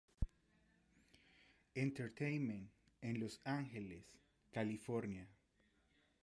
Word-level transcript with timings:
Entertainment" 1.75 2.71
en 3.01 3.19
Los 3.19 3.39
Ángeles, 3.43 4.17
California. 4.51 5.29